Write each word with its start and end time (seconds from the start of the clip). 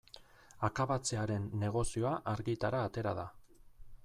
Akabatzearen 0.67 1.45
negozioa 1.67 2.17
argitara 2.35 2.85
atera 2.91 3.15
da. 3.23 3.31